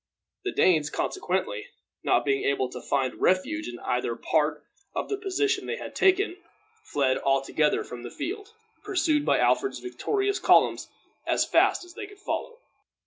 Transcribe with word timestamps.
The 0.43 0.51
Danes, 0.51 0.89
consequently, 0.89 1.67
not 2.03 2.25
being 2.25 2.43
able 2.43 2.69
to 2.69 2.81
find 2.81 3.21
refuge 3.21 3.67
in 3.67 3.77
either 3.81 4.15
part 4.15 4.63
of 4.95 5.09
the 5.09 5.17
position 5.19 5.67
they 5.67 5.75
had 5.75 5.93
taken, 5.93 6.37
fled 6.81 7.19
altogether 7.19 7.83
from 7.83 8.01
the 8.01 8.09
field, 8.09 8.51
pursued 8.83 9.27
by 9.27 9.37
Alfred's 9.37 9.77
victorious 9.77 10.39
columns 10.39 10.87
as 11.27 11.45
fast 11.45 11.85
as 11.85 11.93
they 11.93 12.07
could 12.07 12.17
follow. 12.19 12.57